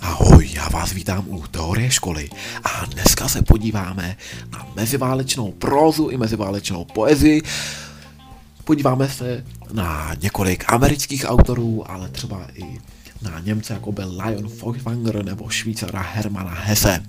[0.00, 2.30] Ahoj, já vás vítám u Teorie školy
[2.64, 4.16] a dneska se podíváme
[4.52, 7.42] na meziválečnou prózu i meziválečnou poezii.
[8.64, 12.78] Podíváme se na několik amerických autorů, ale třeba i
[13.22, 17.02] na Němce, jako byl Lion Feuchtwanger nebo Švýcara Hermana Hesse.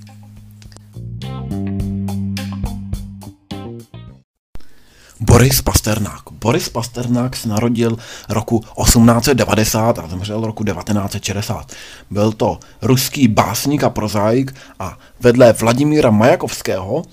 [5.41, 6.21] Boris Pasternák.
[6.31, 7.97] Boris Pasternák se narodil
[8.29, 11.71] roku 1890 a zemřel roku 1960.
[12.09, 17.03] Byl to ruský básník a prozaik a vedle Vladimíra Majakovského,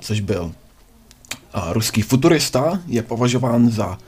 [0.00, 0.52] což byl
[1.70, 3.98] ruský futurista, je považován za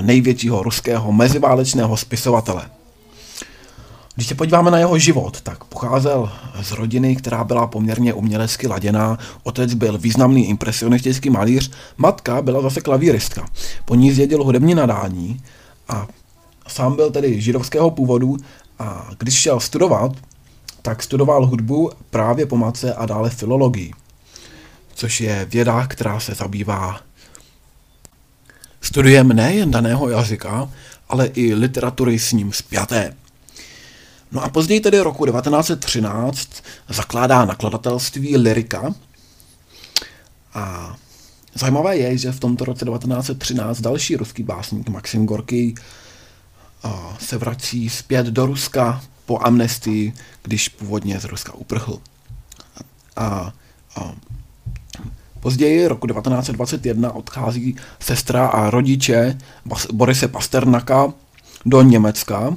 [0.00, 2.70] největšího ruského meziválečného spisovatele.
[4.20, 9.18] Když se podíváme na jeho život, tak pocházel z rodiny, která byla poměrně umělecky laděná.
[9.42, 13.48] Otec byl významný impresionistický malíř, matka byla zase klavíristka.
[13.84, 15.40] Po ní zjedil hudební nadání
[15.88, 16.06] a
[16.68, 18.36] sám byl tedy židovského původu
[18.78, 20.12] a když šel studovat,
[20.82, 23.92] tak studoval hudbu právě po matce a dále filologii,
[24.94, 27.00] což je věda, která se zabývá
[28.80, 30.68] studiem nejen daného jazyka,
[31.08, 33.14] ale i literatury s ním zpěté.
[34.32, 36.48] No a později tedy roku 1913
[36.88, 38.94] zakládá nakladatelství Lyrika.
[40.54, 40.96] A
[41.54, 45.74] zajímavé je, že v tomto roce 1913 další ruský básník Maxim Gorky
[47.18, 51.98] se vrací zpět do Ruska po amnestii, když původně z Ruska uprchl.
[53.16, 53.52] A,
[53.96, 54.14] a
[55.40, 59.38] později, roku 1921, odchází sestra a rodiče
[59.92, 61.12] Borise Pasternaka
[61.66, 62.56] do Německa,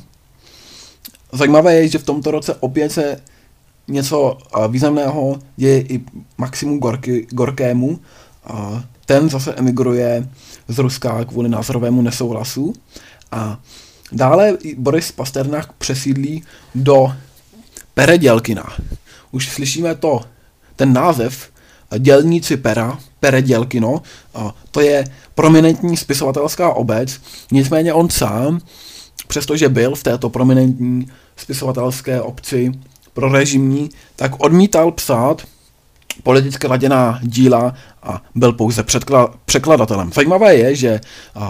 [1.33, 3.21] Zajímavé je, že v tomto roce opět se
[3.87, 6.01] něco významného děje i
[6.37, 7.99] Maximu Gorky, Gorkému.
[9.05, 10.29] Ten zase emigruje
[10.67, 12.73] z Ruska kvůli názorovému nesouhlasu.
[13.31, 13.59] A
[14.11, 16.43] dále Boris Pasternák přesídlí
[16.75, 17.13] do
[17.93, 18.73] Peredělkina.
[19.31, 20.21] Už slyšíme to,
[20.75, 21.49] ten název
[21.99, 24.01] dělníci Pera, Peredělkino,
[24.71, 25.03] to je
[25.35, 27.21] prominentní spisovatelská obec,
[27.51, 28.59] nicméně on sám,
[29.27, 31.07] přestože byl v této prominentní
[31.37, 32.71] spisovatelské obci
[33.13, 35.41] pro režimní, tak odmítal psát
[36.23, 37.73] politicky laděná díla
[38.03, 40.11] a byl pouze předkla- překladatelem.
[40.13, 41.01] Zajímavé je, že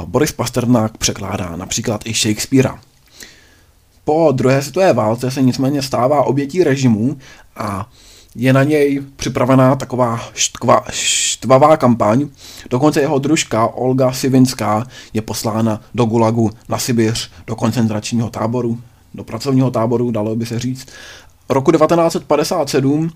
[0.05, 2.79] Boris Pasternák překládá například i Shakespearea.
[4.05, 7.17] Po druhé světové válce se nicméně stává obětí režimu
[7.55, 7.89] a
[8.35, 12.27] je na něj připravená taková štkva, štvavá kampaň.
[12.69, 18.79] Dokonce jeho družka Olga Sivinská je poslána do Gulagu na Sibiř, do koncentračního táboru
[19.13, 20.87] do pracovního táboru, dalo by se říct.
[21.49, 23.11] Roku 1957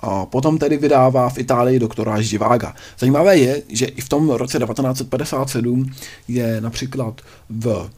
[0.00, 2.74] a potom tedy vydává v Itálii doktora Živága.
[2.98, 5.90] Zajímavé je, že i v tom roce 1957
[6.28, 7.90] je například v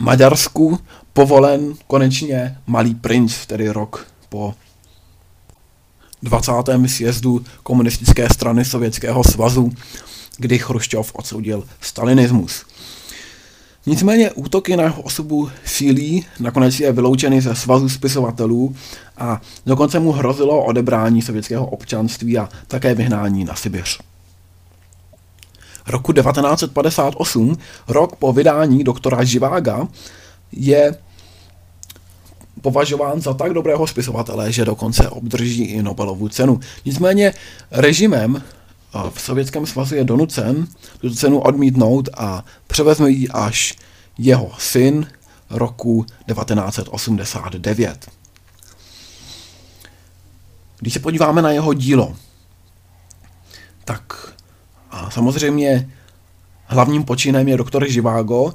[0.00, 0.78] Maďarsku
[1.12, 4.54] povolen konečně Malý princ, tedy rok po
[6.22, 6.52] 20.
[6.86, 9.72] sjezdu komunistické strany Sovětského svazu,
[10.38, 12.64] kdy Chruščov odsoudil stalinismus.
[13.86, 18.76] Nicméně útoky na jeho osobu sílí, nakonec je vyloučený ze svazu spisovatelů
[19.18, 23.98] a dokonce mu hrozilo odebrání sovětského občanství a také vyhnání na Sibiř.
[25.86, 27.56] Roku 1958,
[27.88, 29.88] rok po vydání doktora Živága,
[30.52, 30.94] je
[32.60, 36.60] považován za tak dobrého spisovatele, že dokonce obdrží i Nobelovu cenu.
[36.84, 37.34] Nicméně
[37.70, 38.42] režimem
[39.10, 40.66] v Sovětském svazu je donucen
[41.00, 43.74] tuto cenu odmítnout a převezme ji až
[44.18, 45.06] jeho syn
[45.50, 48.10] roku 1989.
[50.78, 52.16] Když se podíváme na jeho dílo,
[53.84, 54.32] tak
[54.90, 55.90] a samozřejmě
[56.64, 58.54] hlavním počinem je doktor Živágo,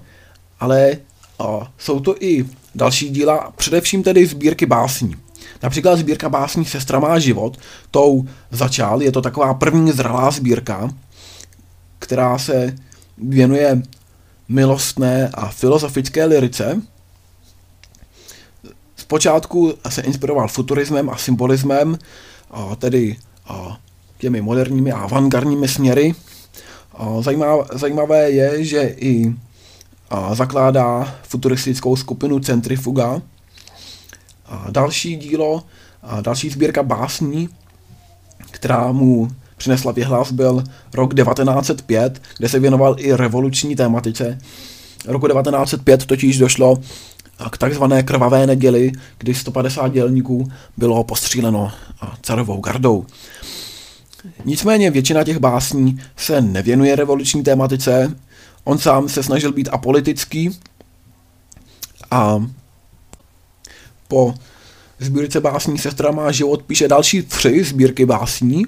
[0.60, 0.98] ale
[1.40, 2.46] a, jsou to i
[2.76, 5.16] další díla, především tedy sbírky básní.
[5.64, 7.58] Například sbírka básní Sestra má život,
[7.92, 10.90] tou začal, je to taková první zralá sbírka,
[12.00, 12.76] která se
[13.18, 13.82] věnuje
[14.50, 16.82] milostné a filozofické lyrice.
[18.96, 21.98] Zpočátku se inspiroval futurismem a symbolismem,
[22.78, 23.18] tedy
[24.18, 26.16] těmi moderními a avantgardními směry.
[27.74, 29.34] Zajímavé je, že i
[30.12, 33.22] a zakládá futuristickou skupinu Centrifuga,
[34.46, 35.64] a další dílo,
[36.04, 37.50] a další sbírka básní,
[38.52, 39.28] která mu
[39.58, 40.64] přinesla věhlas, byl
[40.94, 44.40] rok 1905, kde se věnoval i revoluční tématice.
[45.08, 46.78] Roku 1905 totiž došlo
[47.52, 51.72] k takzvané krvavé neděli, kdy 150 dělníků bylo postříleno
[52.22, 53.06] carovou gardou.
[54.46, 58.16] Nicméně většina těch básní se nevěnuje revoluční tématice,
[58.64, 60.60] on sám se snažil být apolitický
[62.12, 62.46] A
[64.08, 64.34] po
[65.00, 68.66] sbírce básní Sestra má život píše další tři sbírky básní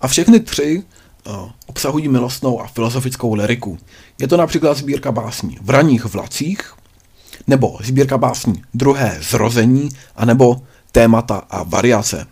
[0.00, 0.82] a všechny tři
[1.26, 3.78] uh, obsahují milostnou a filozofickou liriku.
[4.20, 6.74] Je to například sbírka básní V raních vlacích,
[7.46, 12.26] nebo sbírka básní Druhé zrození, anebo Témata a variace.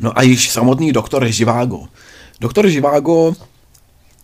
[0.00, 1.84] No a již samotný doktor Živágo.
[2.40, 3.34] Doktor Živágo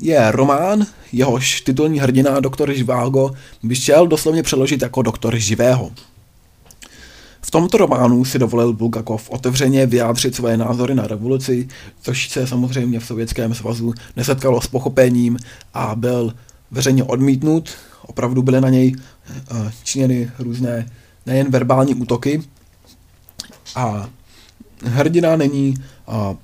[0.00, 3.30] je román, jehož titulní hrdina doktor Živágo
[3.62, 5.90] by chtěl doslovně přeložit jako doktor živého.
[7.40, 11.68] V tomto románu si dovolil Bulgakov otevřeně vyjádřit své názory na revoluci,
[12.02, 15.38] což se samozřejmě v Sovětském svazu nesetkalo s pochopením
[15.74, 16.34] a byl
[16.70, 17.70] veřejně odmítnut.
[18.06, 18.96] Opravdu byly na něj
[19.30, 20.90] eh, činěny různé
[21.26, 22.42] nejen verbální útoky.
[23.76, 24.08] A
[24.84, 26.36] hrdina není eh,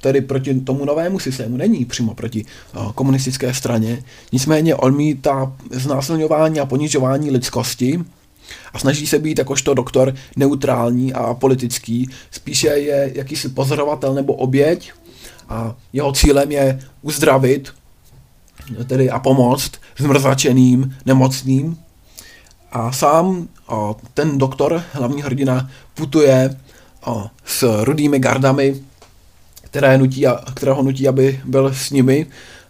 [0.00, 4.02] tedy proti tomu novému systému, není přímo proti eh, komunistické straně,
[4.32, 8.00] nicméně odmítá znásilňování a ponižování lidskosti,
[8.72, 14.92] a snaží se být jakožto doktor neutrální a politický, spíše je jakýsi pozorovatel nebo oběť
[15.48, 17.72] a jeho cílem je uzdravit
[18.86, 21.78] tedy a pomoct zmrzačeným, nemocným.
[22.72, 26.56] A sám o, ten doktor, hlavní hrdina, putuje
[27.04, 28.82] o, s rudými gardami,
[29.70, 30.24] které, nutí,
[30.54, 32.26] které ho nutí, aby byl s nimi,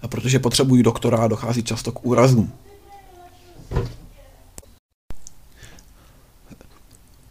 [0.08, 2.52] protože potřebují doktora a dochází často k úrazům.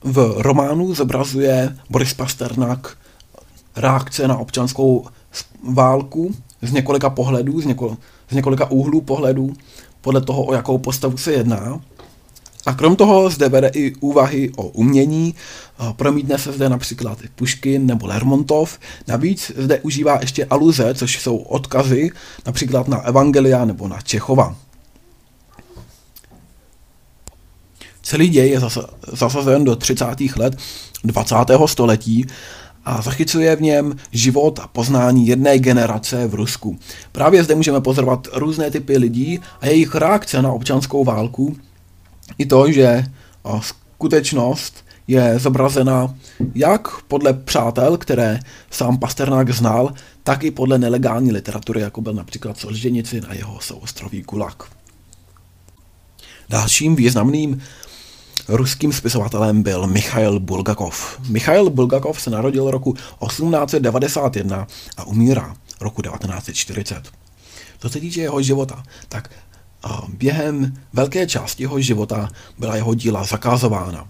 [0.04, 2.98] v románu zobrazuje Boris Pasternak
[3.76, 5.06] reakce na občanskou
[5.74, 7.98] válku z několika pohledů, z, něko,
[8.30, 9.54] z několika úhlů pohledů,
[10.02, 11.82] podle toho, o jakou postavu se jedná.
[12.70, 15.36] A krom toho zde vede i úvahy o umění,
[15.96, 22.10] promítne se zde například Puškin nebo Lermontov, navíc zde užívá ještě aluze, což jsou odkazy
[22.46, 24.56] například na Evangelia nebo na Čechova.
[28.02, 28.62] Celý děj je
[29.14, 30.06] zasazen do 30.
[30.38, 30.58] let
[31.04, 31.36] 20.
[31.66, 32.28] století
[32.86, 36.80] a zachycuje v něm život a poznání jedné generace v Rusku.
[37.12, 41.58] Právě zde můžeme pozorovat různé typy lidí a jejich reakce na občanskou válku.
[42.38, 43.04] I to, že
[43.60, 46.16] skutečnost je zobrazena
[46.56, 48.40] jak podle přátel, které
[48.72, 49.94] sám Pasternák znal,
[50.24, 54.64] tak i podle nelegální literatury, jako byl například Solženici na jeho souostroví Gulag.
[56.50, 57.62] Dalším významným
[58.48, 61.20] ruským spisovatelem byl Michail Bulgakov.
[61.30, 64.68] Michail Bulgakov se narodil roku 1891
[64.98, 67.04] a umírá roku 1940.
[67.80, 69.30] Co se týče jeho života, tak
[70.18, 74.08] během velké části jeho života byla jeho díla zakázována.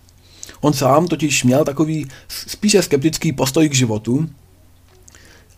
[0.62, 4.30] On sám totiž měl takový spíše skeptický postoj k životu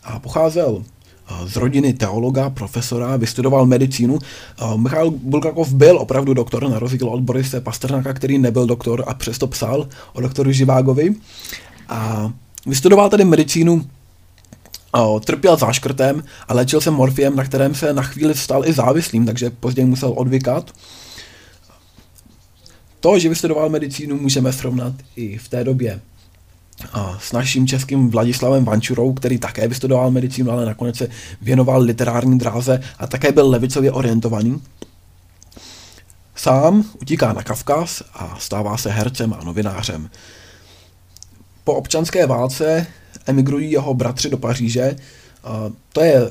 [0.04, 0.84] a pocházel
[1.44, 4.18] z rodiny teologa, profesora, vystudoval medicínu.
[4.76, 9.46] Michal Bulgakov byl opravdu doktor, na rozdíl od Borise Pasternáka, který nebyl doktor a přesto
[9.46, 11.14] psal o doktoru Živágovi.
[11.88, 12.32] A
[12.66, 13.84] vystudoval tedy medicínu,
[15.24, 19.50] trpěl záškrtem a léčil se morfiem, na kterém se na chvíli stal i závislým, takže
[19.50, 20.70] později musel odvykat.
[23.00, 26.00] To, že vystudoval medicínu, můžeme srovnat i v té době
[27.18, 31.08] s naším českým Vladislavem Vančurou, který také vystudoval medicínu, ale nakonec se
[31.42, 34.62] věnoval literární dráze a také byl levicově orientovaný.
[36.34, 40.10] Sám utíká na Kavkaz a stává se hercem a novinářem.
[41.64, 42.86] Po občanské válce
[43.26, 44.96] emigrují jeho bratři do Paříže.
[45.92, 46.30] To je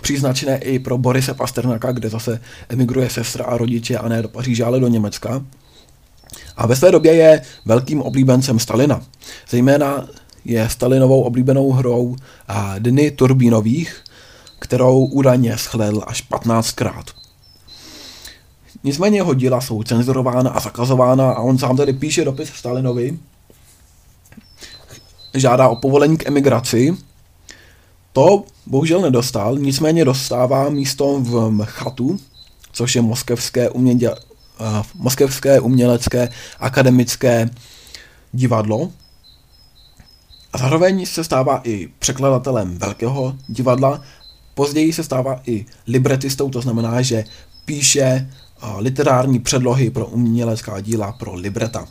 [0.00, 4.64] příznačné i pro Borise Pasternaka, kde zase emigruje sestra a rodiče a ne do Paříže,
[4.64, 5.44] ale do Německa.
[6.56, 9.02] A ve své době je velkým oblíbencem Stalina.
[9.50, 10.08] Zejména
[10.44, 12.16] je Stalinovou oblíbenou hrou
[12.78, 14.04] Dny turbínových,
[14.58, 17.04] kterou údajně shledl až 15krát.
[18.84, 23.18] Nicméně jeho díla jsou cenzurována a zakazována a on sám tedy píše dopis Stalinovi,
[25.34, 26.96] žádá o povolení k emigraci.
[28.12, 32.18] To bohužel nedostal, nicméně dostává místo v Mchatu,
[32.72, 34.08] což je moskevské uměně,
[34.94, 36.28] Moskevské umělecké
[36.60, 37.50] akademické
[38.32, 38.90] divadlo.
[40.52, 44.02] A zároveň se stává i překladatelem velkého divadla.
[44.54, 47.24] Později se stává i libretistou, to znamená, že
[47.64, 48.30] píše
[48.78, 51.88] literární předlohy pro umělecká díla pro libreta.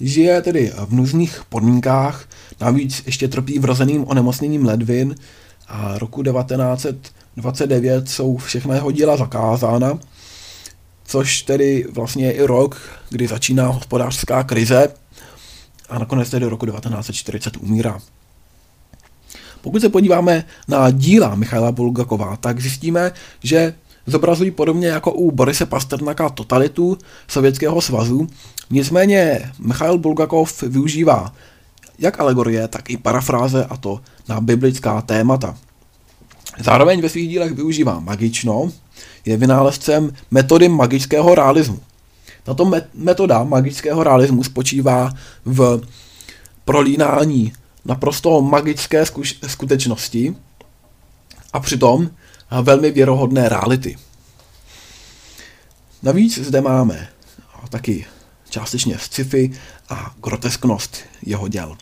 [0.00, 2.28] Žije tedy v nuzných podmínkách,
[2.60, 5.14] navíc ještě trpí vrozeným onemocněním ledvin
[5.68, 9.98] a roku 1900 29 jsou všechna jeho díla zakázána,
[11.04, 14.88] což tedy vlastně je i rok, kdy začíná hospodářská krize
[15.88, 18.00] a nakonec tedy roku 1940 umírá.
[19.60, 23.12] Pokud se podíváme na díla Michaila Bulgakova, tak zjistíme,
[23.42, 23.74] že
[24.08, 26.98] zobrazují podobně jako u Borise Pasternaka totalitu
[27.28, 28.26] Sovětského svazu,
[28.70, 31.32] nicméně Michail Bulgakov využívá
[31.98, 35.56] jak alegorie, tak i parafráze a to na biblická témata.
[36.60, 38.70] Zároveň ve svých dílech využívá magično,
[39.26, 41.80] je vynálezcem metody magického realismu.
[42.42, 45.12] Tato metoda magického realismu spočívá
[45.44, 45.80] v
[46.64, 47.52] prolínání
[47.84, 49.04] naprosto magické
[49.46, 50.36] skutečnosti
[51.52, 52.10] a přitom
[52.62, 53.96] velmi věrohodné reality.
[56.02, 57.08] Navíc zde máme
[57.68, 58.06] taky
[58.50, 59.52] částečně sci-fi
[59.88, 61.76] a grotesknost jeho děl.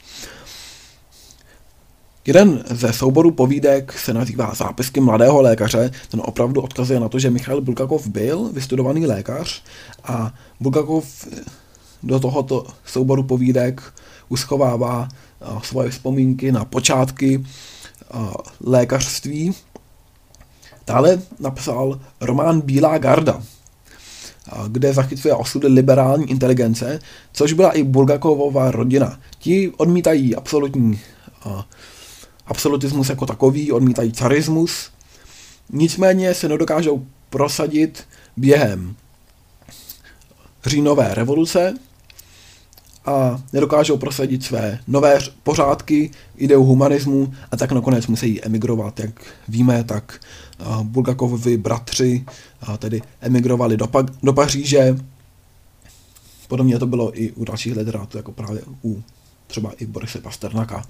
[2.27, 5.91] Jeden ze souborů povídek se nazývá Zápisky mladého lékaře.
[6.09, 9.63] Ten opravdu odkazuje na to, že Michal Bulgakov byl vystudovaný lékař
[10.05, 11.29] a Bulgakov
[12.03, 13.83] do tohoto souboru povídek
[14.29, 15.09] uschovává
[15.63, 17.47] svoje vzpomínky na počátky
[18.61, 19.55] lékařství.
[20.87, 23.43] Dále napsal román Bílá garda,
[24.69, 26.99] kde zachycuje osudy liberální inteligence,
[27.33, 29.21] což byla i Bulgakovova rodina.
[29.39, 31.01] Ti odmítají absolutní
[32.47, 34.91] absolutismus jako takový, odmítají carismus,
[35.73, 38.05] nicméně se nedokážou prosadit
[38.37, 38.97] během
[40.67, 41.75] říjnové revoluce
[43.07, 49.01] a nedokážou prosadit své nové pořádky, ideu humanismu a tak nakonec musí emigrovat.
[49.01, 50.21] Jak víme, tak
[50.83, 52.25] Bulgakovovi bratři
[52.79, 54.97] tedy emigrovali do, pa- do Paříže.
[56.49, 59.03] Podobně to bylo i u dalších literátů, jako právě u
[59.47, 60.85] třeba i Borise Pasternaka.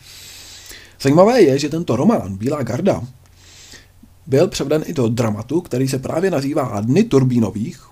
[1.00, 3.02] Zajímavé je, že tento román Bílá garda
[4.26, 7.87] byl převeden i do dramatu, který se právě nazývá Dny turbínových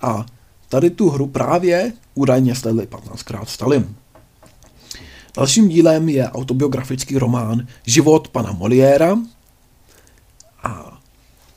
[0.00, 0.26] a
[0.68, 3.96] tady tu hru právě údajně sledli 15krát Stalin.
[5.36, 9.16] Dalším dílem je autobiografický román Život pana Moliéra
[10.62, 11.00] a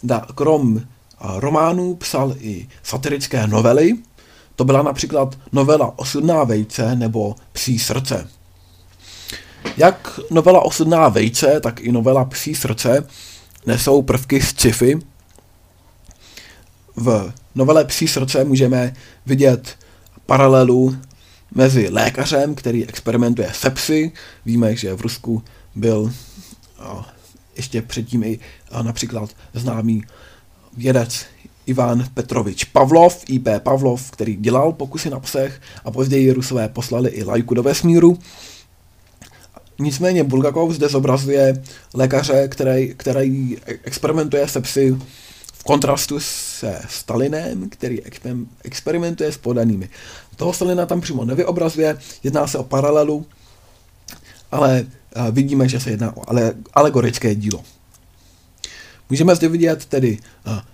[0.03, 0.81] da, krom
[1.21, 3.93] románů psal i satirické novely.
[4.55, 8.29] To byla například novela Osudná vejce nebo Psí srdce.
[9.77, 13.07] Jak novela Osudná vejce, tak i novela Psí srdce
[13.65, 14.99] nesou prvky z sci-fi.
[16.95, 18.93] V novele Psí srdce můžeme
[19.25, 19.77] vidět
[20.25, 20.95] paralelu
[21.55, 24.11] mezi lékařem, který experimentuje se psy.
[24.45, 25.43] Víme, že v Rusku
[25.75, 26.13] byl
[27.55, 28.39] ještě předtím i
[28.81, 30.03] například známý
[30.77, 31.25] vědec
[31.65, 37.23] Ivan Petrovič Pavlov, IP Pavlov, který dělal pokusy na psech a později Rusové poslali i
[37.23, 38.19] lajku do vesmíru.
[39.79, 41.63] Nicméně Bulgakov zde zobrazuje
[41.93, 44.97] lékaře, který, který experimentuje se psy
[45.59, 47.99] v kontrastu se Stalinem, který
[48.63, 49.89] experimentuje s podanými.
[50.35, 53.25] Toho Stalina tam přímo nevyobrazuje, jedná se o paralelu,
[54.51, 54.85] ale
[55.31, 56.23] vidíme, že se jedná o
[56.73, 57.63] alegorické dílo.
[59.09, 60.17] Můžeme zde vidět tedy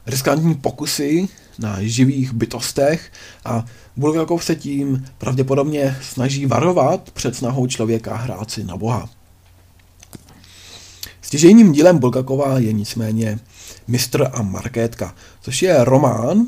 [0.06, 1.27] riskantní pokusy
[1.60, 3.12] na živých bytostech
[3.46, 3.65] a
[3.96, 9.10] Bulgakov se tím pravděpodobně snaží varovat před snahou člověka hrát si na Boha.
[11.22, 13.39] Stěžejním dílem Bulgakova je nicméně
[13.88, 16.48] Mistr a Markétka, což je román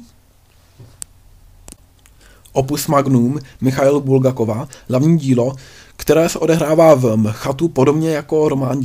[2.52, 5.56] opus magnum Michail Bulgakova, hlavní dílo,
[5.96, 8.82] které se odehrává v Mchatu, podobně jako román,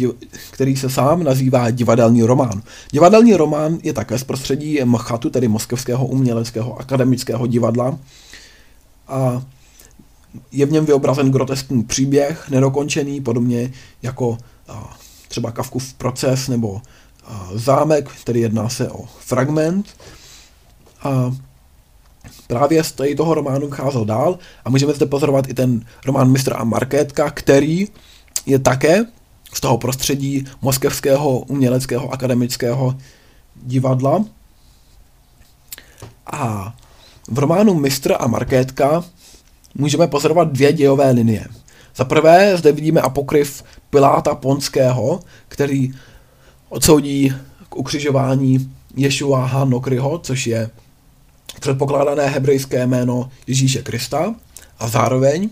[0.51, 2.63] který se sám nazývá divadelní román.
[2.91, 7.99] Divadelní román je také z prostředí Mchatu, tedy Moskevského uměleckého akademického divadla.
[9.09, 9.43] A
[10.53, 14.39] je v něm vyobrazen groteskní příběh, nedokončený, podobně jako
[15.29, 16.81] třeba Kavkův proces nebo
[17.55, 19.87] zámek, který jedná se o fragment.
[21.03, 21.35] A
[22.47, 26.65] právě z toho románu vycházel dál a můžeme zde pozorovat i ten román Mistr a
[26.65, 27.89] Markétka, který
[28.47, 29.05] je také
[29.55, 32.97] z toho prostředí moskevského uměleckého akademického
[33.63, 34.25] divadla.
[36.27, 36.75] A
[37.29, 39.05] v románu Mistr a Markétka
[39.75, 41.47] můžeme pozorovat dvě dějové linie.
[41.97, 45.95] Za prvé zde vidíme apokryf Piláta Ponského, který
[46.73, 47.35] odsoudí
[47.69, 50.71] k ukřižování Ješua Hanokryho, což je
[51.61, 54.35] předpokládané hebrejské jméno Ježíše Krista
[54.79, 55.51] a zároveň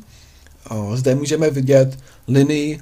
[0.94, 1.98] zde můžeme vidět
[2.28, 2.80] linii,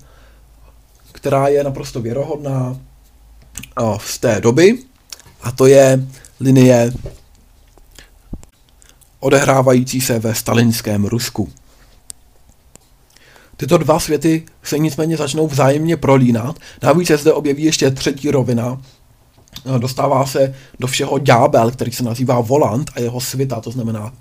[1.13, 2.81] která je naprosto věrohodná
[4.01, 4.79] z té doby
[5.43, 6.07] a to je
[6.41, 6.93] linie
[9.21, 11.53] odehrávající se ve stalinském Rusku.
[13.61, 16.57] Tyto dva světy se nicméně začnou vzájemně prolínat.
[16.83, 18.81] Navíc se zde objeví ještě třetí rovina,
[19.79, 24.13] dostává se do všeho ďábel, který se nazývá Volant a jeho svita, to znamená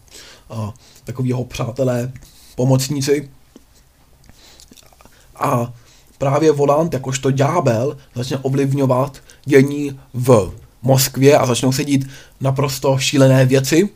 [0.50, 0.70] uh,
[1.04, 2.12] takový jeho přátelé,
[2.56, 3.30] pomocníci.
[5.36, 5.74] A
[6.18, 12.10] právě Volant, jakožto ďábel, začne ovlivňovat dění v Moskvě a začnou se dít
[12.42, 13.90] naprosto šílené věci.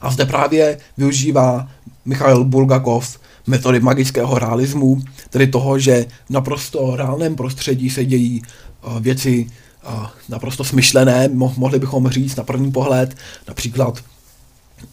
[0.00, 1.68] A zde právě využívá
[2.04, 8.42] Michail Bulgakov metody magického realismu, tedy toho, že v naprosto reálném prostředí se dějí
[8.86, 9.46] uh, věci
[9.88, 13.16] uh, naprosto smyšlené, mo- mohli bychom říct na první pohled,
[13.48, 14.04] například,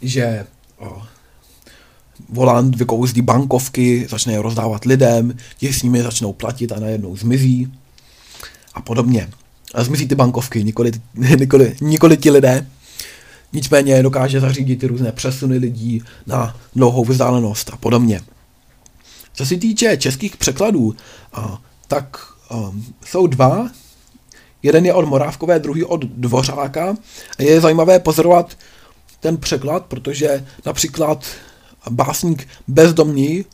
[0.01, 0.46] že
[0.82, 1.03] uh,
[2.29, 7.74] volant vykouzdí bankovky, začne je rozdávat lidem, ti s nimi začnou platit a najednou zmizí
[8.74, 9.29] a podobně.
[9.74, 10.91] A zmizí ty bankovky, nikoli,
[11.39, 12.68] nikoli, nikoli ti lidé.
[13.53, 18.22] Nicméně dokáže zařídit ty různé přesuny lidí na dlouhou vzdálenost a podobně.
[19.39, 20.96] Co se týče českých překladů,
[21.88, 22.17] tak
[23.05, 23.69] jsou dva.
[24.63, 26.96] Jeden je od Morávkové, druhý od Dvořáka.
[27.38, 28.58] Je zajímavé pozorovat
[29.19, 31.25] ten překlad, protože například
[31.89, 33.46] básník Bezdomní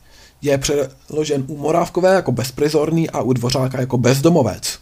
[0.41, 4.79] je přeložen u Morávkové jako bezprizorný a u Dvořáka jako bezdomovec.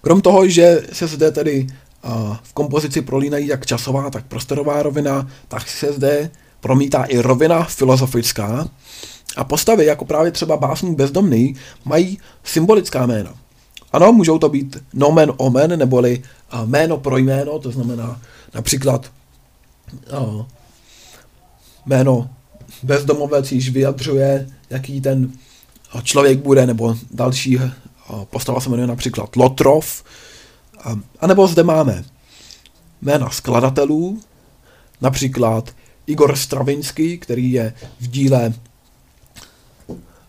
[0.00, 1.66] Krom toho, že se zde tedy
[2.42, 6.30] v kompozici prolínají jak časová, tak prostorová rovina, tak se zde
[6.66, 8.68] promítá i rovina filozofická
[9.36, 13.34] a postavy, jako právě třeba básník bezdomný, mají symbolická jména.
[13.92, 16.22] Ano, můžou to být nomen omen, neboli
[16.64, 18.20] jméno pro jméno, to znamená
[18.54, 19.10] například
[21.86, 22.30] jméno
[22.82, 25.32] bezdomovec již vyjadřuje, jaký ten
[26.02, 27.58] člověk bude, nebo další
[28.30, 30.04] postava se jmenuje například Lotrov,
[31.20, 32.04] a nebo zde máme
[33.02, 34.20] jména skladatelů,
[35.00, 35.70] například
[36.06, 38.54] Igor Stravinsky, který je v díle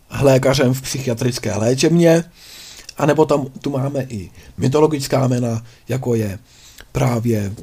[0.10, 2.24] hlékařem v psychiatrické léčebně,
[2.98, 6.39] a nebo tam tu máme i mytologická jména, jako je
[6.91, 7.53] právě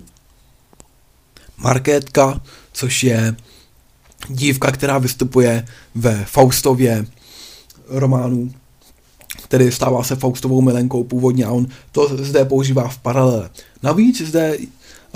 [1.56, 2.40] Markétka,
[2.73, 3.37] což je
[4.28, 7.06] dívka, která vystupuje ve Faustově
[7.88, 8.54] románu,
[9.42, 13.50] který stává se Faustovou milenkou původně a on to zde používá v paralele.
[13.83, 14.59] Navíc zde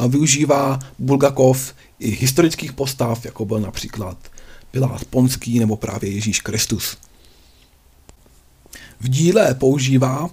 [0.08, 4.18] využívá Bulgakov i historických postav, jako byl například
[4.70, 6.96] Pilát Ponský nebo právě Ježíš Kristus.
[9.00, 10.30] V díle používá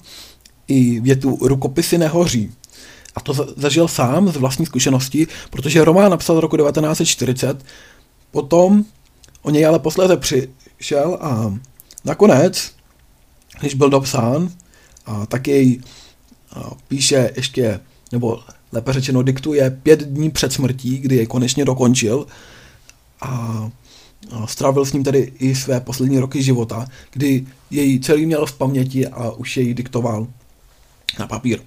[0.68, 2.52] i větu rukopisy nehoří.
[3.16, 7.66] A to zažil sám z vlastní zkušenosti, protože román napsal roku 1940,
[8.32, 8.86] potom
[9.42, 11.54] o něj ale posléze přišel a
[12.06, 12.72] nakonec,
[13.60, 14.52] když byl dopsán,
[15.06, 15.82] a tak jej
[16.88, 17.80] píše ještě,
[18.12, 18.40] nebo
[18.76, 22.28] lépe řečeno diktuje pět dní před smrtí, kdy jej konečně dokončil
[23.22, 23.72] a
[24.46, 29.08] strávil s ním tedy i své poslední roky života, kdy jej celý měl v paměti
[29.08, 30.28] a už jej diktoval
[31.20, 31.60] na papír.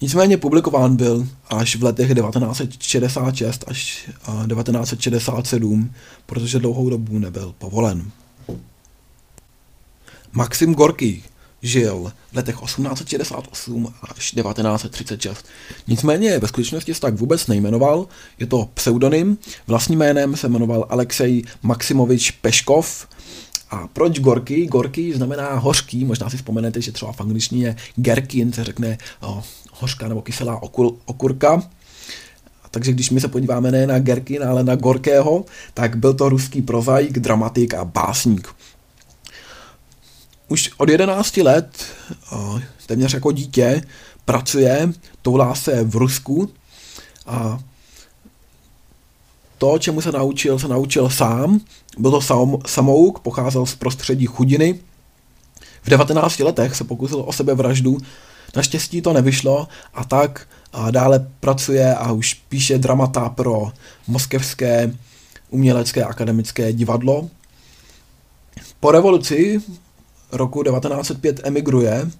[0.00, 4.08] Nicméně publikován byl až v letech 1966 až
[4.48, 5.90] 1967,
[6.26, 8.10] protože dlouhou dobu nebyl povolen.
[10.32, 11.24] Maxim Gorký
[11.62, 15.46] žil v letech 1868 až 1936.
[15.88, 18.06] Nicméně ve skutečnosti se tak vůbec nejmenoval,
[18.38, 23.06] je to pseudonym, vlastním jménem se jmenoval Alexej Maximovič Peškov,
[23.70, 24.66] a proč gorky?
[24.66, 30.08] Gorky znamená hořký, možná si vzpomenete, že třeba v angličtině gerkin, se řekne o, hořká
[30.08, 31.62] nebo kyselá okul, okurka.
[32.70, 35.44] Takže když my se podíváme ne na Gerkin, ale na Gorkého,
[35.74, 38.48] tak byl to ruský prozaik, dramatik a básník.
[40.52, 41.84] Už od 11 let,
[42.86, 43.82] téměř jako dítě,
[44.24, 46.50] pracuje, toulá se v Rusku
[47.26, 47.58] a
[49.58, 51.60] to, čemu se naučil, se naučil sám.
[51.98, 54.80] Byl to sam, samouk, pocházel z prostředí chudiny.
[55.82, 57.98] V 19 letech se pokusil o sebevraždu,
[58.56, 63.72] naštěstí to nevyšlo a tak a dále pracuje a už píše dramata pro
[64.06, 64.94] moskevské
[65.50, 67.28] umělecké akademické divadlo.
[68.80, 69.62] Po revoluci
[70.32, 72.10] roku 1905 emigruje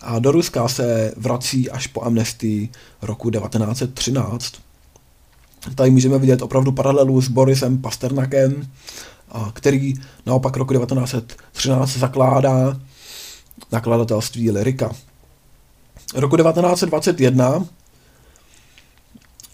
[0.00, 2.68] a do Ruska se vrací až po amnestii
[3.02, 4.54] roku 1913.
[5.74, 8.70] Tady můžeme vidět opravdu paralelu s Borisem Pasternakem,
[9.52, 9.94] který
[10.26, 12.80] naopak roku 1913 zakládá
[13.72, 14.92] nakladatelství Lyrika.
[16.14, 17.66] Roku 1921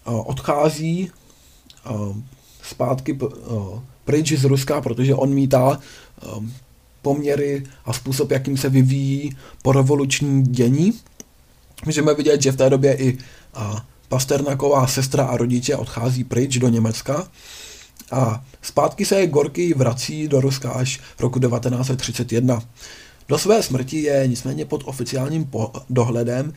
[0.05, 1.11] odchází
[2.63, 3.19] zpátky
[4.05, 5.79] pryč z Ruska, protože on mítá
[7.01, 10.93] poměry a způsob, jakým se vyvíjí porevoluční dění.
[11.85, 13.17] Můžeme vidět, že v té době i
[14.07, 17.27] Pasternaková sestra a rodiče odchází pryč do Německa
[18.11, 22.63] a zpátky se Gorky vrací do Ruska až roku 1931.
[23.27, 25.51] Do své smrti je nicméně pod oficiálním
[25.89, 26.53] dohledem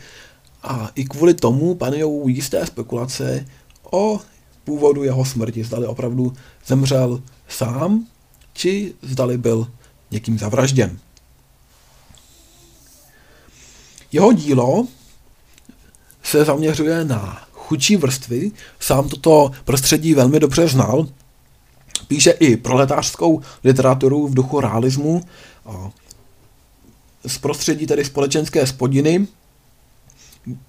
[0.63, 3.47] a i kvůli tomu panují jisté spekulace
[3.91, 4.21] o
[4.65, 5.65] původu jeho smrti.
[5.65, 6.33] Zdali opravdu
[6.67, 8.07] zemřel sám,
[8.53, 9.67] či zdali byl
[10.11, 10.99] někým zavražděn.
[14.13, 14.87] Jeho dílo
[16.23, 21.09] se zaměřuje na chudší vrstvy, sám toto prostředí velmi dobře znal,
[22.09, 25.23] píše i proletářskou literaturu v duchu realismu,
[27.27, 29.27] z prostředí tedy společenské spodiny.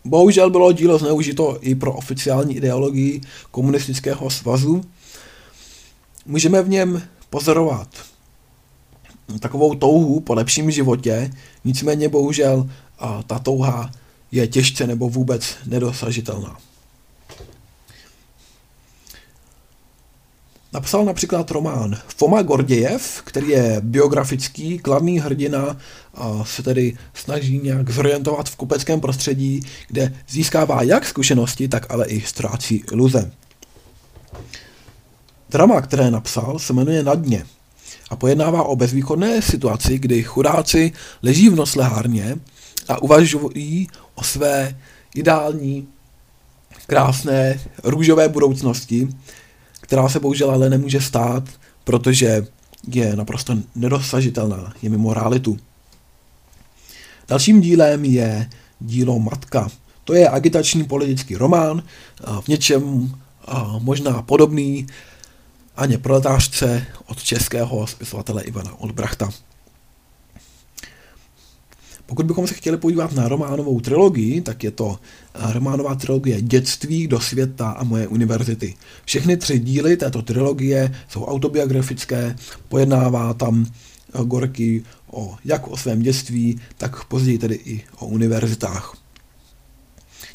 [0.05, 4.81] Bohužel bylo dílo zneužito i pro oficiální ideologii komunistického svazu.
[6.25, 8.10] Můžeme v něm pozorovat
[9.39, 11.31] takovou touhu po lepším životě,
[11.63, 12.69] nicméně bohužel
[13.27, 13.91] ta touha
[14.31, 16.57] je těžce nebo vůbec nedosažitelná.
[20.73, 25.77] Napsal například román Foma Gordějev, který je biografický, kladný hrdina
[26.13, 32.05] a se tedy snaží nějak zorientovat v kupeckém prostředí, kde získává jak zkušenosti, tak ale
[32.05, 33.31] i ztrácí iluze.
[35.49, 37.45] Drama, které napsal, se jmenuje Na dně
[38.11, 40.91] a pojednává o bezvýchodné situaci, kdy chudáci
[41.23, 42.35] leží v noslehárně
[42.87, 44.77] a uvažují o své
[45.15, 45.87] ideální,
[46.87, 49.09] krásné, růžové budoucnosti,
[49.81, 51.43] která se bohužel ale nemůže stát,
[51.83, 52.47] protože
[52.87, 55.57] je naprosto nedosažitelná, je mimo realitu.
[57.27, 59.69] Dalším dílem je dílo Matka.
[60.03, 61.83] To je agitační politický román,
[62.41, 63.13] v něčem
[63.79, 64.87] možná podobný
[65.75, 69.29] Aně proletářce od českého spisovatele Ivana Olbrachta.
[72.11, 74.99] Pokud bychom se chtěli podívat na románovou trilogii, tak je to
[75.33, 78.75] eh, románová trilogie Dětství do světa a moje univerzity.
[79.05, 82.35] Všechny tři díly této trilogie jsou autobiografické,
[82.69, 89.00] pojednává tam eh, Gorky o, jak o svém dětství, tak později tedy i o univerzitách.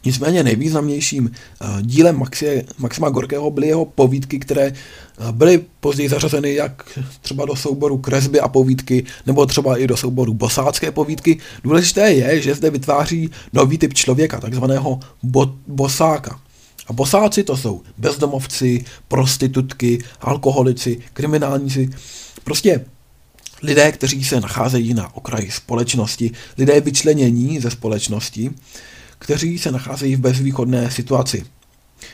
[0.07, 6.55] Nicméně nejvýznamnějším eh, dílem Maxie, Maxima Gorkého byly jeho povídky, které eh, byly později zařazeny
[6.55, 11.39] jak třeba do souboru kresby a povídky, nebo třeba i do souboru bosácké povídky.
[11.65, 16.41] Důležité je, že zde vytváří nový typ člověka, takzvaného bo, bosáka.
[16.87, 21.91] A bosáci to jsou bezdomovci, prostitutky, alkoholici, kriminálníci,
[22.45, 22.85] prostě
[23.63, 28.51] lidé, kteří se nacházejí na okraji společnosti, lidé vyčlenění ze společnosti,
[29.19, 31.47] kteří se nacházejí v bezvýchodné situaci.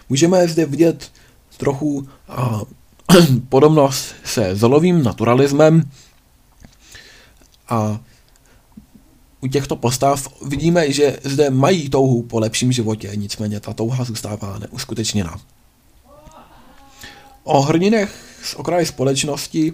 [0.09, 1.11] Můžeme zde vidět
[1.57, 2.61] trochu a,
[3.49, 5.91] podobnost se zolovým naturalismem
[7.69, 8.01] a
[9.41, 14.59] u těchto postav vidíme, že zde mají touhu po lepším životě, nicméně ta touha zůstává
[14.59, 15.41] neuskutečněná.
[17.45, 19.73] O hrdinech z okraje společnosti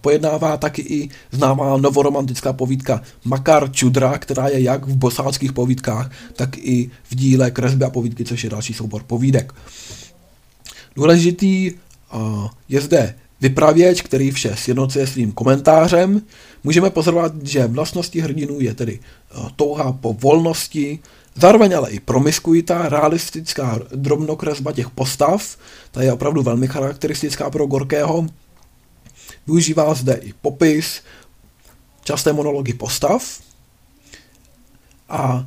[0.00, 6.58] pojednává taky i známá novoromantická povídka Makar Čudra, která je jak v bosáckých povídkách, tak
[6.58, 9.52] i v díle Kresby a povídky, což je další soubor povídek.
[10.96, 11.72] Důležitý
[12.68, 16.22] je zde vypravěč, který vše sjednocuje svým komentářem.
[16.64, 19.00] Můžeme pozorovat, že vlastností hrdinů je tedy
[19.56, 20.98] touha po volnosti,
[21.34, 25.56] Zároveň ale i promiskuita, realistická drobnokresba těch postav,
[25.90, 28.26] ta je opravdu velmi charakteristická pro Gorkého.
[29.46, 31.02] Využívá zde i popis,
[32.04, 33.40] časté monology postav
[35.08, 35.46] a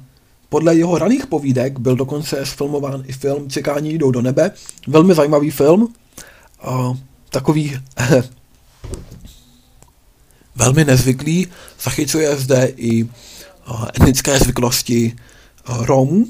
[0.50, 4.52] podle jeho raných povídek byl dokonce sfilmován i film Cikáni jdou do nebe.
[4.88, 5.94] Velmi zajímavý film.
[6.62, 6.94] A
[7.30, 7.80] takový
[10.56, 11.48] velmi nezvyklý.
[11.82, 13.08] Zachycuje zde i
[13.96, 15.16] etnické zvyklosti
[15.68, 16.28] Romů.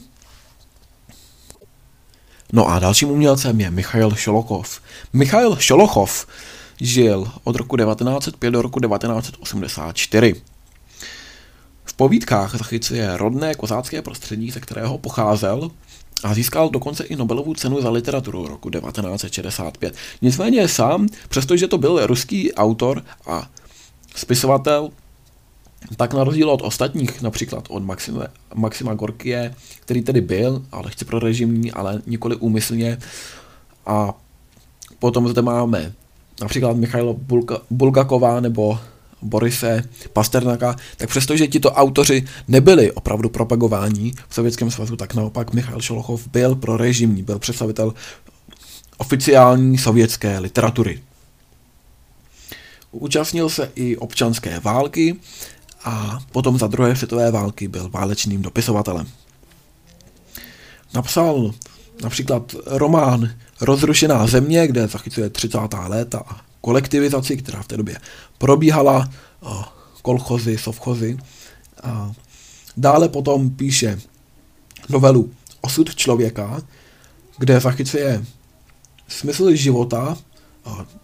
[2.54, 4.82] No a dalším umělcem je Michail Šolochov.
[5.14, 6.28] Michail Šolochov
[6.82, 10.36] žil od roku 1905 do roku 1984.
[11.86, 15.72] V povídkách zachycuje rodné kozácké prostředí, ze kterého pocházel
[16.24, 19.96] a získal dokonce i Nobelovu cenu za literaturu roku 1965.
[20.22, 23.50] Nicméně sám, přestože to byl ruský autor a
[24.16, 24.90] spisovatel,
[25.96, 31.06] tak na rozdíl od ostatních, například od Maxima, Maxima Gorkie, který tedy byl, ale chci
[31.06, 32.98] pro režimní, ale nikoli úmyslně.
[33.86, 34.14] A
[35.00, 35.94] potom zde máme
[36.42, 38.80] například Michailo Bulga, Bulgaková nebo
[39.22, 45.82] Borise Pasternaka, tak přestože tito autoři nebyli opravdu propagováni v Sovětském svazu, tak naopak Michal
[45.82, 47.94] Šolochov byl pro režimní, byl představitel
[48.98, 51.04] oficiální sovětské literatury.
[52.92, 55.16] Účastnil se i občanské války,
[55.84, 59.08] a potom za druhé světové války byl válečným dopisovatelem.
[60.94, 61.52] Napsal
[62.04, 63.30] například román
[63.62, 65.58] Rozrušená země, kde zachycuje 30.
[65.88, 67.98] léta a kolektivizaci, která v té době
[68.38, 69.10] probíhala,
[70.02, 71.18] kolchozy, sovchozy.
[71.84, 72.12] A
[72.78, 74.00] dále potom píše
[74.90, 76.62] novelu Osud člověka,
[77.38, 78.26] kde zachycuje
[79.08, 80.18] smysl života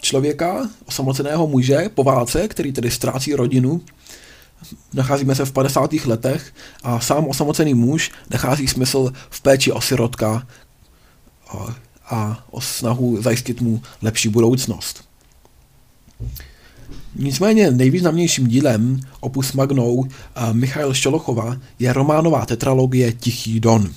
[0.02, 3.82] člověka, osamoceného muže po válce, který tedy ztrácí rodinu
[4.94, 5.94] nacházíme se v 50.
[5.94, 10.48] letech a sám osamocený muž nachází smysl v péči o sirotka
[11.50, 11.76] a,
[12.10, 15.04] a o snahu zajistit mu lepší budoucnost.
[17.16, 20.08] Nicméně nejvýznamnějším dílem opus magnou
[20.52, 23.94] Michail Šolochova je románová tetralogie Tichý Don.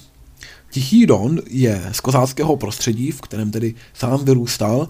[0.70, 4.88] Tichý Don je z kozáckého prostředí, v kterém tedy sám vyrůstal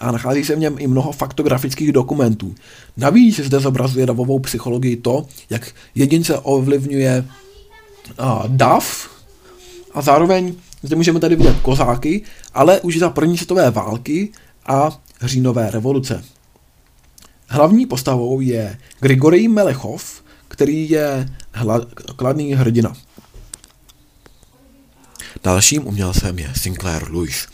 [0.00, 2.54] a nachází se v něm i mnoho faktografických dokumentů.
[2.96, 7.24] Navíc zde zobrazuje davovou psychologii to, jak jedince ovlivňuje
[8.18, 9.10] a, dav
[9.94, 12.22] a zároveň zde můžeme tady vidět kozáky,
[12.54, 14.32] ale už za první světové války
[14.66, 16.24] a říjnové revoluce.
[17.48, 21.80] Hlavní postavou je Grigorij Melechov, který je hla,
[22.16, 22.96] kladný hrdina.
[25.44, 27.46] Dalším umělcem je Sinclair Lewis.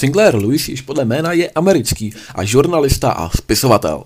[0.00, 4.04] Sinclair Lewis již podle jména je americký a žurnalista a spisovatel.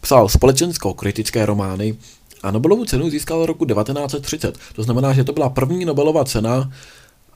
[0.00, 1.96] Psal společensko-kritické romány
[2.42, 4.58] a Nobelovu cenu získal roku 1930.
[4.74, 6.72] To znamená, že to byla první Nobelova cena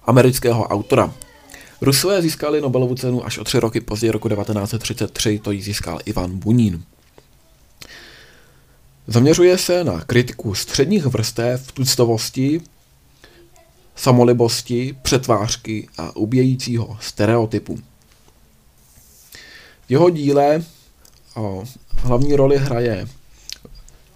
[0.04, 1.14] amerického autora.
[1.80, 6.38] Rusové získali Nobelovu cenu až o tři roky později, roku 1933, to ji získal Ivan
[6.38, 6.82] Bunín.
[9.06, 12.60] Zaměřuje se na kritiku středních vrstev, tuctovosti,
[13.96, 17.89] samolibosti, přetvářky a ubějícího stereotypu.
[19.90, 20.62] Jeho díle
[21.36, 21.64] o,
[21.96, 23.08] hlavní roli hraje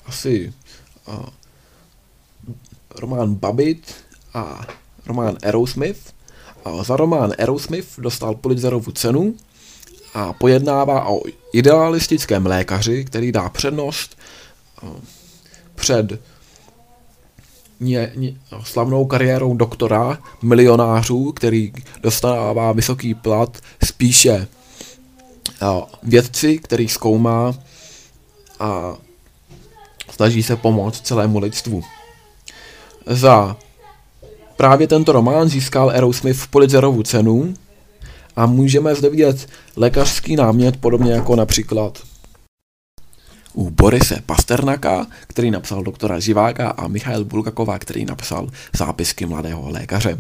[0.07, 0.53] asi
[1.07, 1.27] o,
[2.95, 3.95] román Babbitt
[4.35, 4.67] a
[5.07, 6.15] román Aerosmith.
[6.65, 9.35] A za román Aerosmith dostal Pulitzerovu cenu
[10.15, 11.21] a pojednává o
[11.53, 14.19] idealistickém lékaři, který dá přednost
[15.75, 16.21] před
[17.81, 24.49] ně, ně, slavnou kariérou doktora, milionářů, který dostává vysoký plat, spíše
[26.03, 27.55] vědci, který zkoumá
[28.61, 28.97] a
[30.11, 31.83] snaží se pomoct celému lidstvu.
[33.07, 33.57] Za
[34.57, 37.55] právě tento román získal Aerosmith Pulitzerovu cenu
[38.37, 41.99] a můžeme zde vidět lékařský námět, podobně jako například
[43.55, 50.19] u Borise Pasternaka, který napsal doktora Živáka a Michail Bulgakova, který napsal zápisky mladého lékaře.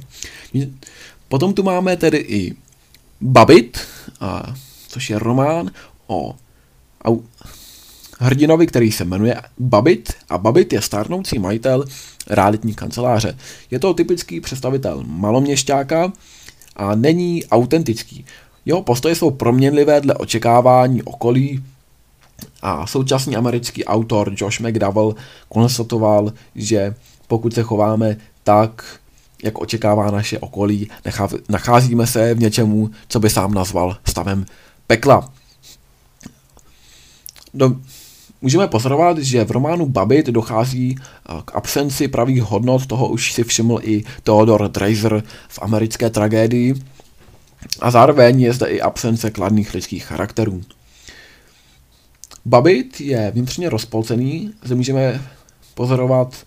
[1.28, 2.54] Potom tu máme tedy i
[3.20, 3.78] Babit,
[4.20, 4.54] a,
[4.94, 5.70] což je román
[6.06, 6.34] o
[7.04, 7.18] au,
[8.18, 11.84] hrdinovi, který se jmenuje Babit a Babit je stárnoucí majitel
[12.30, 13.36] realitní kanceláře.
[13.70, 16.12] Je to typický představitel maloměšťáka
[16.76, 18.24] a není autentický.
[18.64, 21.64] Jeho postoje jsou proměnlivé dle očekávání okolí,
[22.62, 25.14] a současný americký autor Josh McDowell
[25.48, 26.94] konstatoval, že
[27.26, 29.00] pokud se chováme tak,
[29.42, 30.90] jak očekává naše okolí,
[31.48, 34.46] nacházíme se v něčemu, co by sám nazval stavem
[34.86, 35.32] pekla.
[37.54, 37.76] Do,
[38.42, 40.96] můžeme pozorovat, že v románu Babit dochází
[41.44, 46.74] k absenci pravých hodnot, toho už si všiml i Theodor Dreiser v americké tragédii,
[47.80, 50.62] a zároveň je zde i absence kladných lidských charakterů.
[52.44, 55.22] Babit je vnitřně rozpolcený, zde můžeme
[55.74, 56.46] pozorovat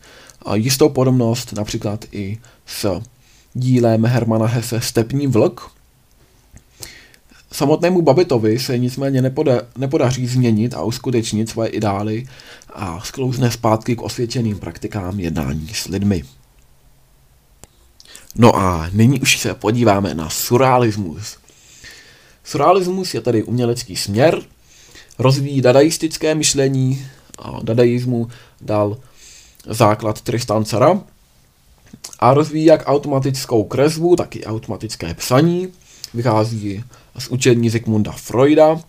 [0.54, 3.02] jistou podobnost například i s
[3.54, 5.72] dílem Hermana Hesse Stepní vlk.
[7.58, 12.28] Samotnému Babitovi se nicméně nepoda- nepodaří změnit a uskutečnit svoje ideály
[12.74, 16.24] a sklouzne zpátky k osvědčeným praktikám jednání s lidmi.
[18.36, 21.38] No a nyní už se podíváme na surrealismus.
[22.44, 24.42] Surrealismus je tedy umělecký směr,
[25.20, 27.08] rozvíjí dadaistické myšlení
[27.40, 28.28] a dadaismu
[28.62, 28.98] dal
[29.66, 31.02] základ Tristan Cara
[32.20, 35.68] a rozvíjí jak automatickou kresbu, tak i automatické psaní.
[36.14, 36.84] Vychází
[37.18, 38.80] z učení Zygmunda Freuda,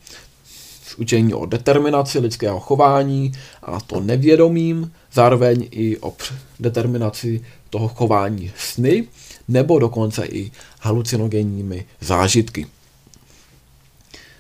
[0.83, 6.13] z učení o determinaci lidského chování a to nevědomím, zároveň i o
[6.61, 9.09] determinaci toho chování sny,
[9.49, 10.51] nebo dokonce i
[10.81, 12.67] halucinogenními zážitky.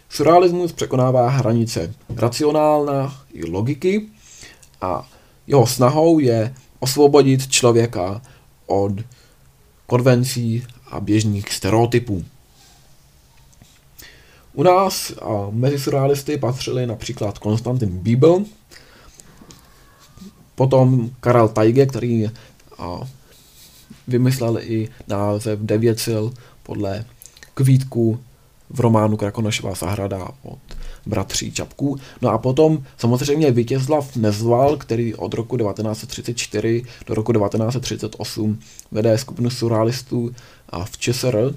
[0.09, 4.09] Surrealismus překonává hranice racionálna i logiky
[4.81, 5.09] a
[5.47, 8.23] jeho snahou je osvobodit člověka
[8.67, 8.93] od
[9.87, 12.25] konvencí a běžných stereotypů.
[14.59, 18.44] U nás a mezi surrealisty patřili například Konstantin Bibel,
[20.55, 22.31] potom Karel Tajge, který
[22.79, 23.01] a,
[24.09, 26.25] vymyslel i název Devět sil
[26.62, 27.05] podle
[27.55, 28.21] kvítku
[28.71, 30.59] v románu Krakonošová zahrada od
[31.07, 31.97] bratří Čapků.
[32.23, 38.59] No a potom samozřejmě Vítězslav Nezval, který od roku 1934 do roku 1938
[38.90, 40.35] vede skupinu surrealistů
[40.85, 41.55] v ČSR,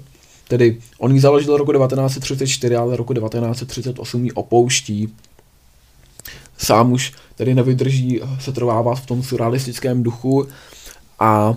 [0.52, 5.08] tedy on ji založil roku 1934, ale roku 1938 ji opouští
[6.58, 10.48] sám už tedy nevydrží se trvávat v tom surrealistickém duchu
[11.18, 11.54] a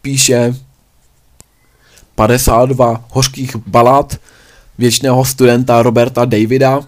[0.00, 0.56] píše
[2.14, 4.16] 52 hořkých balad
[4.78, 6.80] věčného studenta Roberta Davida,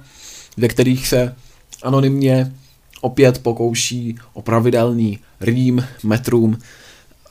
[0.57, 1.35] ve kterých se
[1.83, 2.53] anonymně
[3.01, 6.59] opět pokouší o pravidelný rým metrům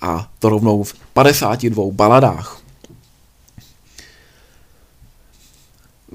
[0.01, 2.62] a to rovnou v 52 baladách.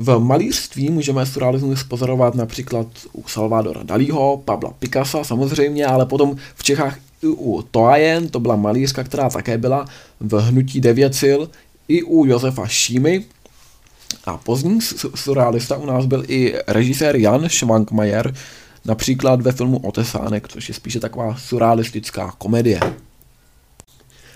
[0.00, 6.62] V malířství můžeme surrealismus pozorovat například u Salvadora Dalího, Pabla Picasa samozřejmě, ale potom v
[6.62, 9.86] Čechách i u Toajen, to byla malířka, která také byla
[10.20, 11.40] v Hnutí devět sil,
[11.88, 13.24] i u Josefa Šímy.
[14.24, 14.80] A pozdní
[15.14, 18.34] surrealista u nás byl i režisér Jan Schwankmajer,
[18.84, 22.80] například ve filmu Otesánek, což je spíše taková surrealistická komedie.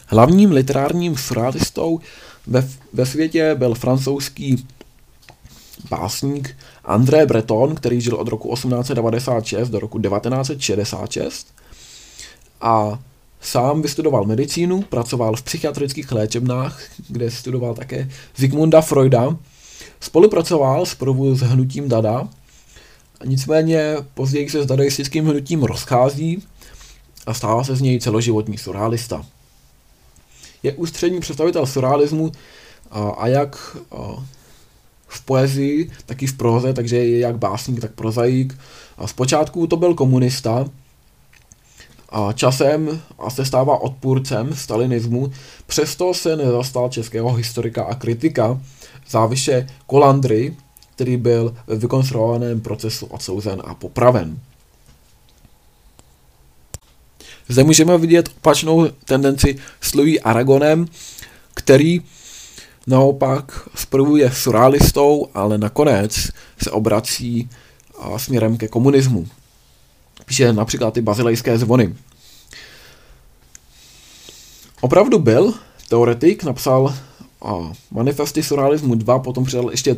[0.07, 2.01] Hlavním literárním surrealistou
[2.47, 4.67] ve, ve světě byl francouzský
[5.91, 11.47] básník André Breton, který žil od roku 1896 do roku 1966
[12.61, 12.99] a
[13.41, 19.37] sám vystudoval medicínu, pracoval v psychiatrických léčebnách, kde studoval také Zigmunda Freuda,
[20.01, 20.97] spolupracoval s
[21.35, 22.29] s hnutím Dada,
[23.25, 26.43] nicméně později se s dadaistickým hnutím rozchází
[27.27, 29.27] a stává se z něj celoživotní surrealista.
[30.63, 32.33] Je ústřední představitel surrealismu
[32.91, 33.77] a, jak
[35.13, 38.59] v poezii, tak i v proze, takže je jak básník, tak prozaik.
[38.99, 40.67] A zpočátku to byl komunista,
[42.13, 45.33] a časem a se stává odpůrcem stalinismu,
[45.67, 48.61] přesto se nezastal českého historika a kritika
[49.09, 50.57] záviše Kolandry,
[50.95, 54.39] který byl ve vykonstruovaném procesu odsouzen a popraven.
[57.49, 60.87] Zde můžeme vidět opačnou tendenci s Louis Aragonem,
[61.55, 62.03] který
[62.87, 66.31] naopak zprvu je surrealistou, ale nakonec
[66.63, 67.51] se obrací
[68.17, 69.27] směrem ke komunismu.
[70.25, 71.95] Píše například ty bazilejské zvony.
[74.81, 75.55] Opravdu byl
[75.89, 76.95] teoretik, napsal
[77.91, 79.97] manifesty surrealismu 2, potom přidal ještě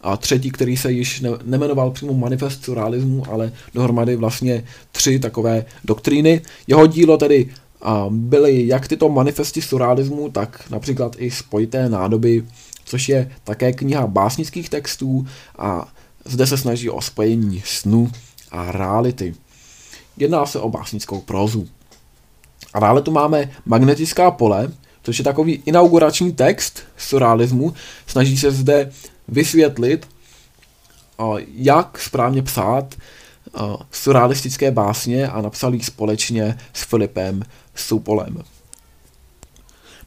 [0.00, 5.64] a třetí, který se již ne, nemenoval přímo manifest surrealismu, ale dohromady vlastně tři takové
[5.84, 6.42] doktríny.
[6.66, 12.44] Jeho dílo tedy a byly jak tyto manifesty surrealismu, tak například i spojité nádoby,
[12.84, 15.26] což je také kniha básnických textů
[15.58, 15.92] a
[16.24, 18.10] zde se snaží o spojení snu
[18.50, 19.34] a reality.
[20.16, 21.68] Jedná se o básnickou prózu.
[22.74, 27.74] A dále tu máme magnetická pole, což je takový inaugurační text surrealismu.
[28.06, 28.90] Snaží se zde
[29.28, 30.08] vysvětlit,
[31.54, 32.94] jak správně psát
[33.90, 37.42] surrealistické básně a napsal společně s Filipem
[37.76, 38.42] Supolem.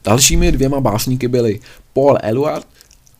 [0.04, 1.60] Dalšími dvěma básníky byli
[1.92, 2.66] Paul Eluard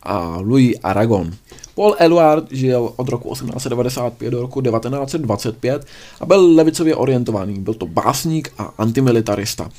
[0.03, 1.33] a Louis Aragon.
[1.75, 5.85] Paul Eluard žil od roku 1895 do roku 1925
[6.19, 7.59] a byl levicově orientovaný.
[7.59, 9.69] Byl to básník a antimilitarista.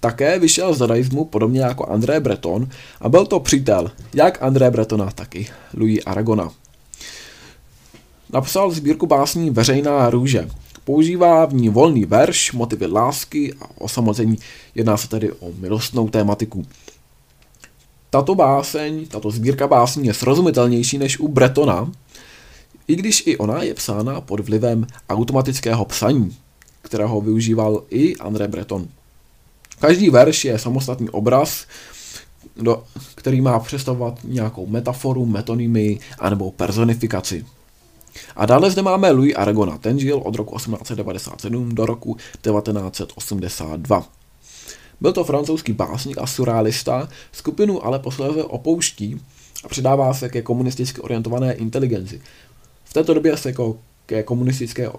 [0.00, 2.68] Také vyšel z dadaismu podobně jako André Breton
[3.00, 6.50] a byl to přítel jak André Bretona, tak i Louis Aragona.
[8.32, 10.48] Napsal sbírku básní Veřejná růže.
[10.84, 14.38] Používá v ní volný verš, motivy lásky a osamocení.
[14.74, 16.66] Jedná se tedy o milostnou tématiku.
[18.10, 21.92] Tato báseň, tato sbírka básní je srozumitelnější než u Bretona,
[22.88, 26.36] i když i ona je psána pod vlivem automatického psaní,
[26.82, 28.88] kterého využíval i André Breton.
[29.80, 31.66] Každý verš je samostatný obraz,
[32.56, 37.44] do, který má představovat nějakou metaforu, metonymii anebo personifikaci.
[38.36, 44.08] A dále zde máme Louis Aragona, ten žil od roku 1897 do roku 1982.
[45.00, 49.20] Byl to francouzský básník a surrealista, skupinu ale posléze opouští
[49.64, 52.20] a předává se ke komunisticky orientované inteligenci.
[52.84, 54.90] V této době se jako ke komunistické,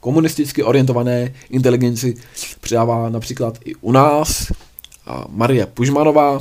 [0.00, 2.14] komunisticky orientované inteligenci
[2.60, 4.52] přidává například i u nás
[5.28, 6.38] Marie Pužmanová,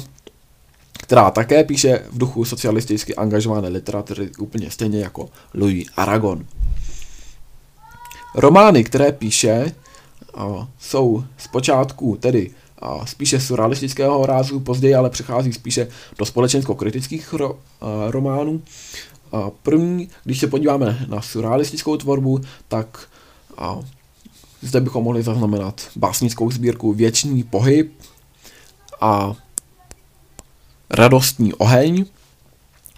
[0.98, 6.46] která také píše v duchu socialisticky angažované literatury úplně stejně jako Louis Aragon.
[8.36, 9.72] Romány, které píše,
[10.80, 12.52] jsou zpočátku tedy
[13.06, 15.88] spíše surrealistického rázu, později ale přechází spíše
[16.18, 17.60] do společensko-kritických ro,
[18.10, 18.62] románů.
[19.64, 23.08] První, když se podíváme na surrealistickou tvorbu, tak
[24.62, 27.94] zde bychom mohli zaznamenat básnickou sbírku Věčný pohyb
[29.02, 29.34] a
[30.90, 32.06] Radostný oheň.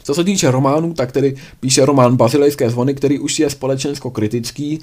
[0.03, 4.79] Co se týče románů, tak tedy píše román Bazilejské zvony, který už je společensko-kritický.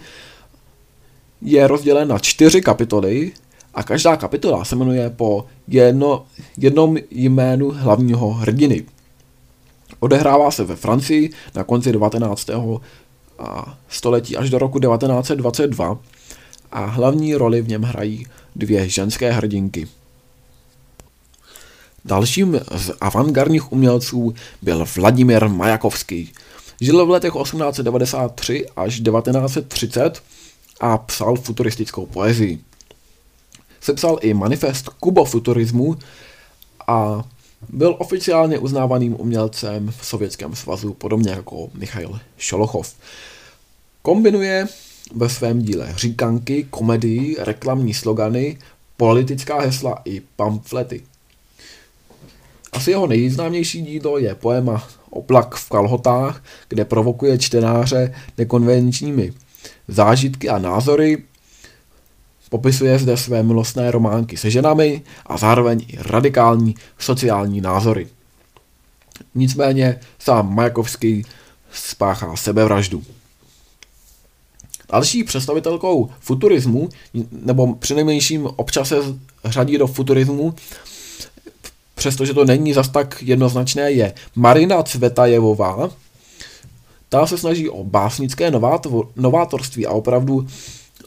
[1.43, 3.33] Je rozdělen na čtyři kapitoly
[3.75, 6.27] a každá kapitola se jmenuje po jedno,
[6.57, 8.85] jednom jménu hlavního hrdiny.
[10.01, 12.51] Odehrává se ve Francii na konci 19.
[13.89, 15.99] století až do roku 1922
[16.73, 18.27] a hlavní roli v něm hrají
[18.57, 19.89] dvě ženské hrdinky.
[22.07, 26.33] Dalším z avantgardních umělců byl Vladimír Majakovský.
[26.81, 30.23] Žil v letech 1893 až 1930
[30.81, 32.61] a psal futuristickou poezii.
[33.81, 35.97] Sepsal i manifest kubofuturismu
[36.87, 37.25] a
[37.69, 42.95] byl oficiálně uznávaným umělcem v Sovětském svazu, podobně jako Michail Šolochov.
[44.03, 44.67] Kombinuje
[45.15, 48.59] ve svém díle říkanky, komedii, reklamní slogany,
[48.97, 51.03] politická hesla i pamflety.
[52.73, 59.33] Asi jeho nejznámější dílo je poema Oplak v kalhotách, kde provokuje čtenáře nekonvenčními
[59.89, 61.23] zážitky a názory,
[62.51, 68.09] popisuje zde své milostné románky se ženami a zároveň i radikální sociální názory.
[69.35, 71.25] Nicméně sám Majakovský
[71.73, 73.03] spáchá sebevraždu.
[74.93, 76.89] Další představitelkou futurismu,
[77.33, 78.97] nebo přinejmenším občas se
[79.45, 80.55] řadí do futurismu,
[82.07, 85.91] přestože to není zas tak jednoznačné, je Marina Cvetajevová.
[87.09, 88.53] Ta se snaží o básnické
[89.17, 90.47] novátorství a opravdu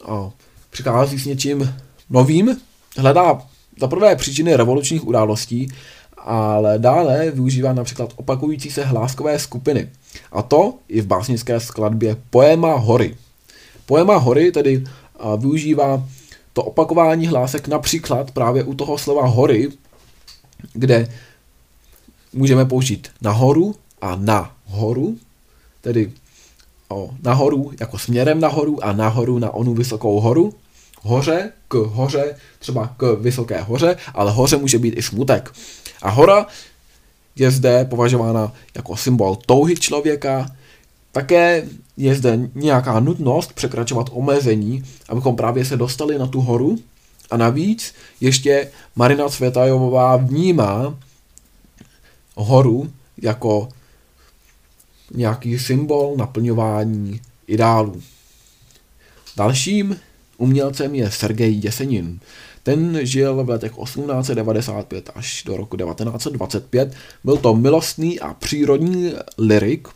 [0.04, 0.32] o,
[0.70, 1.74] přichází s něčím
[2.10, 2.56] novým.
[2.96, 3.42] Hledá
[3.80, 5.72] za prvé příčiny revolučních událostí,
[6.18, 9.88] ale dále využívá například opakující se hláskové skupiny.
[10.32, 13.16] A to i v básnické skladbě Poema hory.
[13.86, 14.84] Poema hory tedy
[15.36, 16.04] využívá
[16.52, 19.68] to opakování hlásek například právě u toho slova hory,
[20.72, 21.08] kde
[22.32, 25.18] můžeme použít nahoru a na horu,
[25.80, 26.12] tedy
[26.88, 30.54] o, nahoru jako směrem nahoru a nahoru na onu vysokou horu,
[31.02, 35.52] hoře k hoře, třeba k vysoké hoře, ale hoře může být i smutek.
[36.02, 36.46] A hora
[37.36, 40.46] je zde považována jako symbol touhy člověka,
[41.12, 46.78] také je zde nějaká nutnost překračovat omezení, abychom právě se dostali na tu horu.
[47.30, 50.98] A navíc ještě Marina Cvětajová vnímá
[52.34, 53.68] horu jako
[55.14, 58.02] nějaký symbol naplňování ideálů.
[59.36, 60.00] Dalším
[60.36, 62.20] umělcem je Sergej Jesenin.
[62.62, 66.94] Ten žil v letech 1895 až do roku 1925.
[67.24, 69.88] Byl to milostný a přírodní lyrik,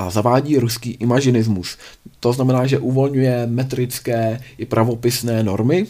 [0.00, 1.76] a zavádí ruský imažinismus.
[2.20, 5.86] To znamená, že uvolňuje metrické i pravopisné normy.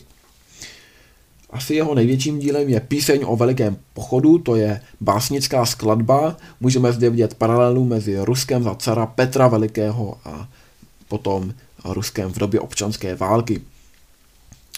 [1.50, 6.36] Asi jeho největším dílem je píseň o velikém pochodu, to je básnická skladba.
[6.60, 10.48] Můžeme zde vidět paralelu mezi Ruskem za cara Petra Velikého a
[11.08, 11.54] potom
[11.84, 13.60] Ruskem v době občanské války.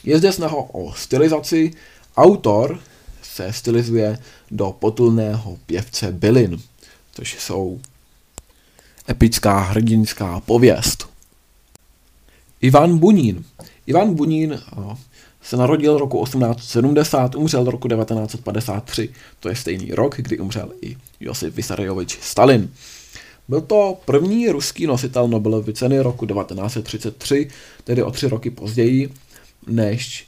[0.04, 1.70] Je zde snaha o stylizaci.
[2.16, 2.78] Autor
[3.22, 4.18] se stylizuje
[4.50, 6.60] do potulného pěvce Bylin,
[7.12, 7.80] což jsou
[9.08, 11.08] epická hrdinská pověst.
[12.60, 13.44] Ivan Bunín.
[13.86, 14.60] Ivan Bunín
[15.42, 19.08] se narodil roku 1870, umřel roku 1953.
[19.40, 22.70] To je stejný rok, kdy umřel i Josif Vysariovič Stalin.
[23.48, 27.50] Byl to první ruský nositel Nobelovy ceny roku 1933,
[27.84, 29.12] tedy o tři roky později,
[29.66, 30.26] než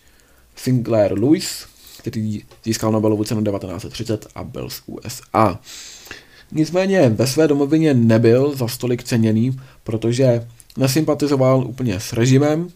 [0.56, 1.66] Sinclair Lewis,
[1.98, 5.60] který získal Nobelovu cenu 1930 a byl z USA.
[6.54, 12.68] Nicméně ve své domovině nebyl za stolik ceněný, protože nesympatizoval úplně s režimem,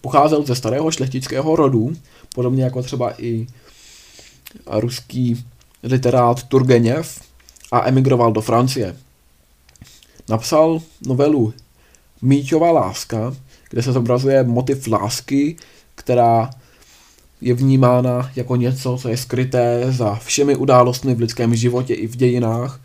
[0.00, 1.92] pocházel ze starého šlechtického rodu,
[2.34, 3.46] podobně jako třeba i
[4.66, 5.44] ruský
[5.82, 7.20] literát Turgeněv
[7.72, 8.96] a emigroval do Francie.
[10.28, 11.54] Napsal novelu
[12.22, 13.36] Míťová láska,
[13.70, 15.56] kde se zobrazuje motiv lásky,
[15.94, 16.50] která
[17.40, 22.16] je vnímána jako něco, co je skryté za všemi událostmi v lidském životě i v
[22.16, 22.80] dějinách.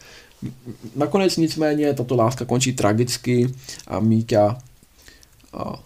[0.95, 3.53] Nakonec nicméně tato láska končí tragicky
[3.87, 4.57] a Míťa
[5.53, 5.83] a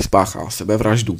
[0.00, 1.18] spáchá sebevraždu.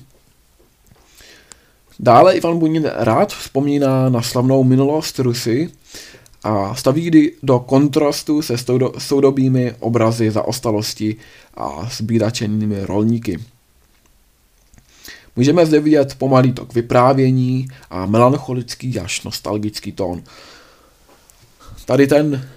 [1.98, 5.70] Dále Ivan Bunin rád vzpomíná na slavnou minulost Rusy
[6.42, 8.54] a staví do kontrastu se
[8.98, 11.16] soudobými obrazy zaostalosti
[11.54, 13.53] a zbídačenými rolníky.
[15.36, 20.22] Můžeme zde vidět pomalý tok vyprávění a melancholický až nostalgický tón.
[21.84, 22.48] Tady ten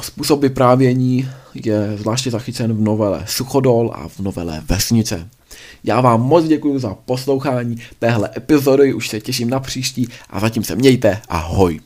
[0.00, 5.28] způsob vyprávění je zvláště zachycen v novele Suchodol a v novele Vesnice.
[5.84, 10.64] Já vám moc děkuji za poslouchání téhle epizody, už se těším na příští a zatím
[10.64, 11.80] se mějte, ahoj.